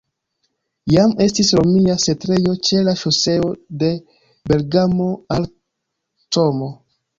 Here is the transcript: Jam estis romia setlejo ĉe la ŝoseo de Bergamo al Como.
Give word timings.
Jam 0.93 1.11
estis 1.25 1.51
romia 1.59 1.97
setlejo 2.05 2.55
ĉe 2.71 2.81
la 2.89 2.97
ŝoseo 3.03 3.53
de 3.85 3.93
Bergamo 4.53 5.13
al 5.39 5.49
Como. 6.41 6.75